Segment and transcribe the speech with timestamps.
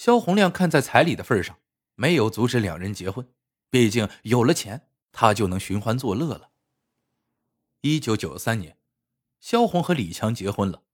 [0.00, 1.60] 肖红亮看在彩礼的份上，
[1.94, 3.30] 没有阻止两人结婚，
[3.68, 6.52] 毕竟有了钱，他就能寻欢作乐了。
[7.82, 8.78] 一九九三年，
[9.40, 10.84] 肖红和李强结婚了，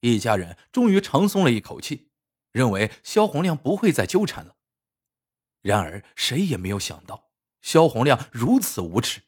[0.00, 2.10] 一家人终于长松了一口气，
[2.50, 4.56] 认为肖红亮不会再纠缠了。
[5.62, 7.30] 然而，谁也没有想到，
[7.62, 9.22] 肖红亮如此无耻。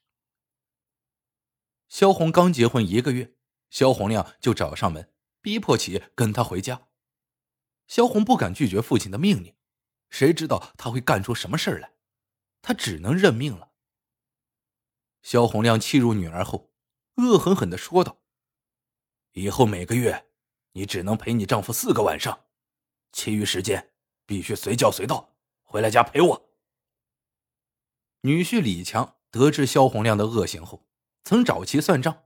[1.88, 3.36] 肖红刚结婚一个月，
[3.70, 6.87] 肖红亮就找上门，逼迫其跟他回家。
[7.88, 9.56] 萧红不敢拒绝父亲的命令，
[10.10, 11.90] 谁知道他会干出什么事儿来？
[12.60, 13.70] 他只能认命了。
[15.22, 16.70] 萧红亮气入女儿后，
[17.16, 18.20] 恶狠狠的说道
[19.32, 20.28] ：“以后每个月，
[20.72, 22.44] 你只能陪你丈夫四个晚上，
[23.10, 23.92] 其余时间
[24.26, 26.50] 必须随叫随到，回来家陪我。”
[28.22, 30.86] 女婿李强得知萧红亮的恶行后，
[31.24, 32.24] 曾找其算账，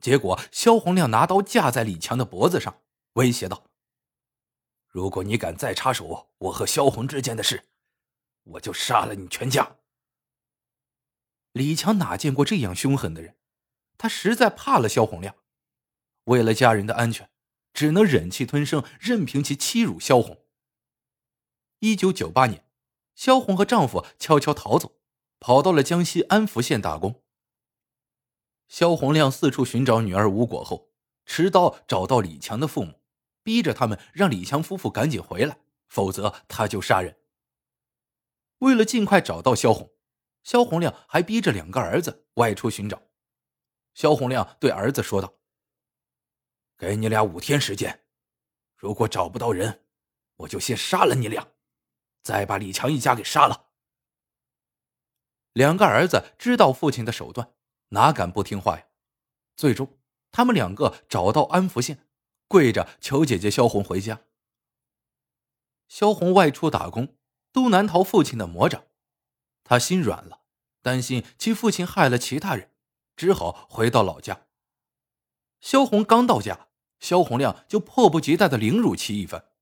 [0.00, 3.67] 结果萧红亮拿刀架在李强的脖子上，威胁道。
[4.88, 7.68] 如果你敢再插手我和萧红之间的事，
[8.44, 9.76] 我就杀了你全家。
[11.52, 13.36] 李强哪见过这样凶狠的人？
[13.96, 15.34] 他实在怕了萧红亮，
[16.24, 17.28] 为了家人的安全，
[17.74, 20.44] 只能忍气吞声，任凭其欺辱萧红。
[21.80, 22.64] 一九九八年，
[23.14, 25.00] 萧红和丈夫悄悄逃走，
[25.40, 27.22] 跑到了江西安福县打工。
[28.68, 30.92] 萧红亮四处寻找女儿无果后，
[31.26, 32.97] 持刀找到李强的父母。
[33.48, 37.16] 逼着他们让李强夫妇赶紧回来，否则他就杀人。
[38.58, 39.90] 为了尽快找到萧红，
[40.42, 43.00] 萧红亮还逼着两个儿子外出寻找。
[43.94, 45.32] 萧红亮对儿子说道
[46.76, 48.04] ：“给你俩五天时间，
[48.76, 49.86] 如果找不到人，
[50.36, 51.48] 我就先杀了你俩，
[52.22, 53.70] 再把李强一家给杀了。”
[55.54, 57.54] 两个儿子知道父亲的手段，
[57.88, 58.86] 哪敢不听话呀？
[59.56, 59.98] 最终，
[60.30, 62.04] 他们两个找到安福县。
[62.48, 64.22] 跪着求姐姐萧红回家。
[65.86, 67.16] 萧红外出打工，
[67.52, 68.84] 都难逃父亲的魔掌，
[69.62, 70.40] 她心软了，
[70.82, 72.74] 担心其父亲害了其他人，
[73.16, 74.46] 只好回到老家。
[75.60, 76.68] 萧红刚到家，
[76.98, 79.52] 萧红亮就迫不及待的凌辱其一番。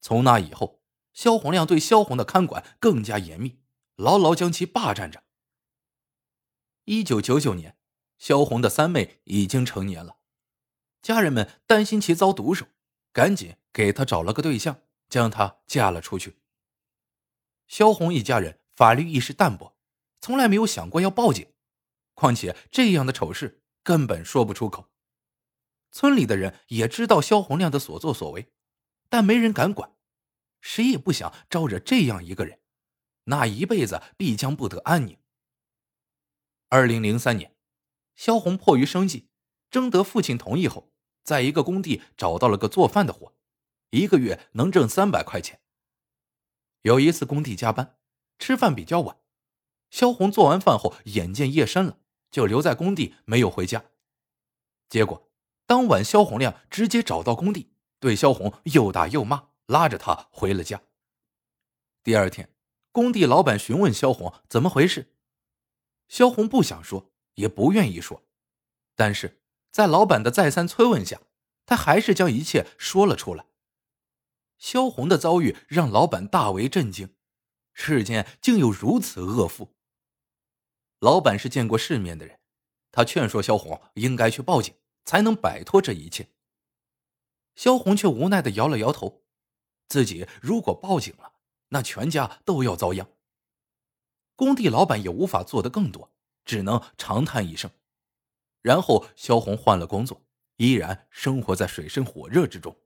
[0.00, 3.60] 从那以后，萧红亮对萧红的看管更加严密，
[3.96, 5.24] 牢牢将其霸占着。
[6.84, 7.78] 一九九九年，
[8.18, 10.17] 萧红的三妹已经成年了。
[11.00, 12.66] 家人们担心其遭毒手，
[13.12, 16.38] 赶紧给他找了个对象，将她嫁了出去。
[17.66, 19.76] 萧红一家人法律意识淡薄，
[20.20, 21.52] 从来没有想过要报警，
[22.14, 24.90] 况且这样的丑事根本说不出口。
[25.90, 28.52] 村里的人也知道萧红亮的所作所为，
[29.08, 29.94] 但没人敢管，
[30.60, 32.60] 谁也不想招惹这样一个人，
[33.24, 35.18] 那一辈子必将不得安宁。
[36.68, 37.56] 二零零三年，
[38.16, 39.28] 萧红迫于生计。
[39.70, 40.90] 征得父亲同意后，
[41.22, 43.34] 在一个工地找到了个做饭的活，
[43.90, 45.60] 一个月能挣三百块钱。
[46.82, 47.98] 有一次工地加班，
[48.38, 49.18] 吃饭比较晚，
[49.90, 51.98] 萧红做完饭后，眼见夜深了，
[52.30, 53.84] 就留在工地没有回家。
[54.88, 55.30] 结果
[55.66, 60.82] 当晚，萧红亮直接找到工地，对萧红又打又骂，拉着她回了家。
[62.02, 62.54] 第二天，
[62.90, 65.14] 工地老板询问萧红怎么回事，
[66.08, 68.24] 萧红不想说，也不愿意说，
[68.94, 69.42] 但是。
[69.78, 71.20] 在老板的再三催问下，
[71.64, 73.46] 他还是将一切说了出来。
[74.58, 77.14] 萧红的遭遇让老板大为震惊，
[77.72, 79.76] 世间竟有如此恶妇。
[80.98, 82.40] 老板是见过世面的人，
[82.90, 84.74] 他劝说萧红应该去报警，
[85.04, 86.28] 才能摆脱这一切。
[87.54, 89.22] 萧红却无奈的摇了摇头，
[89.86, 91.34] 自己如果报警了，
[91.68, 93.08] 那全家都要遭殃。
[94.34, 96.10] 工地老板也无法做得更多，
[96.44, 97.70] 只能长叹一声。
[98.68, 102.76] 然后，萧红换了工作，依然生活在水深火热之中。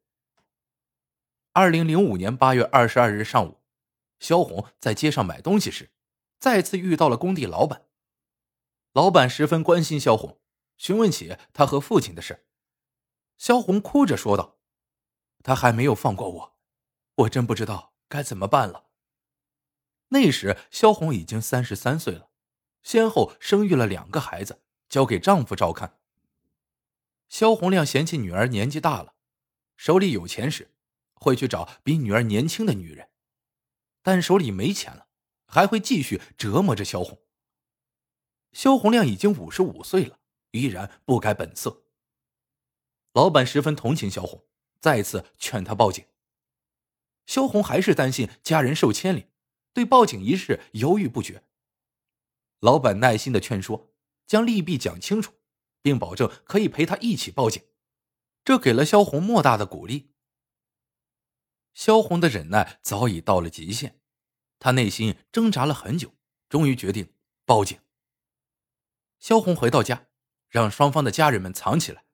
[1.53, 3.59] 二零零五年八月二十二日上午，
[4.21, 5.91] 萧红在街上买东西时，
[6.39, 7.87] 再次遇到了工地老板。
[8.93, 10.39] 老板十分关心萧红，
[10.77, 12.47] 询问起他和父亲的事。
[13.37, 14.61] 萧红哭着说道
[15.43, 16.57] ：“他还没有放过我，
[17.17, 18.87] 我真不知道该怎么办了。”
[20.15, 22.31] 那时，萧红已经三十三岁了，
[22.85, 24.62] 先后生育了两个孩子。
[24.93, 25.99] 交给丈夫照看。
[27.31, 29.15] 肖红亮嫌弃女儿年纪大了，
[29.75, 30.75] 手里有钱时，
[31.15, 33.07] 会去找比女儿年轻的女人；
[34.03, 35.09] 但手里没钱了，
[35.47, 37.23] 还会继续折磨着肖红。
[38.53, 41.85] 肖红亮已经五十五岁了，依然不改本色。
[43.15, 44.45] 老板十分同情肖红，
[44.79, 46.05] 再次劝她报警。
[47.25, 49.33] 肖红还是担心家人受牵连，
[49.73, 51.45] 对报警一事犹豫不决。
[52.61, 53.89] 老板耐心的劝说。
[54.27, 55.35] 将利弊讲清楚，
[55.83, 57.63] 并保证可以陪他一起报警，
[58.45, 60.13] 这给了萧红莫大的鼓励。
[61.75, 64.01] 萧红的忍耐早已到了极限，
[64.59, 66.15] 她内心挣扎了很久，
[66.49, 67.13] 终于决定
[67.45, 67.79] 报警。
[69.19, 70.09] 萧红回到家，
[70.49, 72.05] 让双方的家人们藏起来，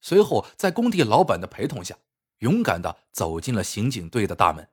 [0.00, 1.98] 随后在工地老板的陪同下，
[2.38, 4.70] 勇敢的走进了刑警队的大门。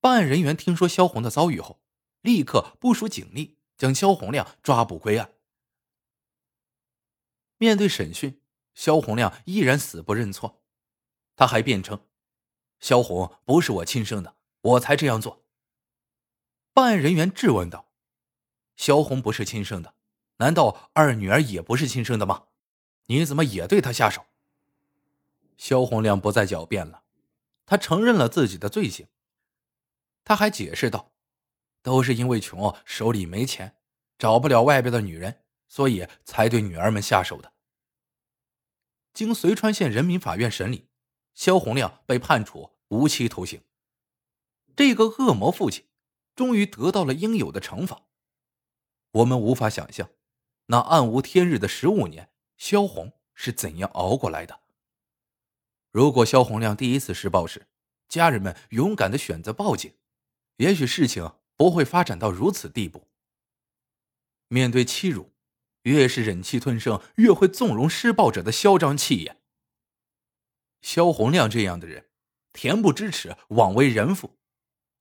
[0.00, 1.82] 办案人员听说萧红的遭遇后，
[2.20, 5.34] 立刻部署警力，将萧红亮抓捕归案。
[7.58, 8.40] 面对审讯，
[8.74, 10.62] 肖红亮依然死不认错，
[11.34, 12.00] 他还辩称。
[12.78, 15.44] 肖红不是我亲生的，我才这样做。
[16.72, 17.90] 办案人员质问道
[18.76, 19.94] ：“肖红不是亲生的，
[20.36, 22.48] 难道二女儿也不是亲生的吗？
[23.06, 24.26] 你怎么也对她下手？”
[25.56, 27.04] 肖红亮不再狡辩了，
[27.64, 29.06] 他承认了自己的罪行。
[30.22, 31.12] 他还解释道
[31.80, 33.78] ：“都是因为穷，手里没钱，
[34.18, 37.52] 找不了外边的女人，所以才对女儿们下手的。”
[39.14, 40.88] 经遂川县人民法院审理。
[41.34, 43.60] 肖红亮被判处无期徒刑。
[44.74, 45.84] 这个恶魔父亲
[46.34, 48.06] 终于得到了应有的惩罚。
[49.10, 50.10] 我们无法想象，
[50.66, 54.60] 那暗无天日的十五年，萧红是怎样熬过来的。
[55.90, 57.68] 如果萧红亮第一次施暴时，
[58.08, 59.94] 家人们勇敢的选择报警，
[60.56, 63.08] 也许事情不会发展到如此地步。
[64.48, 65.34] 面对欺辱，
[65.86, 69.40] 越是忍气吞声，越会纵容施暴者的嚣张气焰。
[70.80, 72.06] 肖洪亮这样的人，
[72.52, 74.36] 恬不知耻、枉为人父，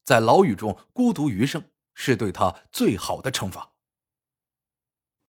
[0.04, 3.75] 在牢狱中孤独余生，是对他最好的惩罚。